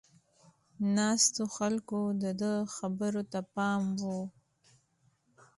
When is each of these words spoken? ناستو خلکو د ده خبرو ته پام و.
ناستو 0.95 1.43
خلکو 1.57 1.99
د 2.23 2.25
ده 2.41 2.53
خبرو 2.75 3.21
ته 3.31 3.39
پام 3.55 3.83
و. 4.01 4.03